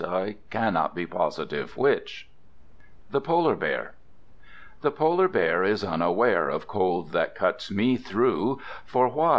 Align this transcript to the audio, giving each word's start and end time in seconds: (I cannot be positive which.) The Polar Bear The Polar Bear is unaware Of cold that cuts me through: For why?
(I 0.03 0.37
cannot 0.49 0.95
be 0.95 1.05
positive 1.05 1.77
which.) 1.77 2.27
The 3.11 3.21
Polar 3.21 3.55
Bear 3.55 3.93
The 4.81 4.89
Polar 4.89 5.27
Bear 5.27 5.63
is 5.63 5.83
unaware 5.83 6.49
Of 6.49 6.67
cold 6.67 7.11
that 7.11 7.35
cuts 7.35 7.69
me 7.69 7.97
through: 7.97 8.59
For 8.83 9.07
why? 9.09 9.29